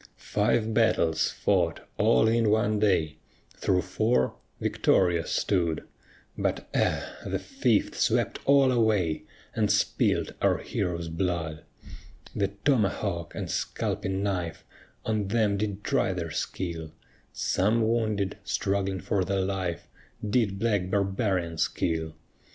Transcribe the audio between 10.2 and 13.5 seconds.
our heroes' blood. The tomahawk and